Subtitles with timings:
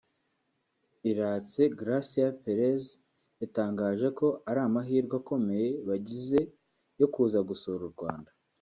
[1.11, 2.83] Iratxe Garacia Perez
[3.41, 6.39] yatangaje ko ari amahirwe akomeye bagize
[6.99, 8.31] yo kuza gusura u Rwanda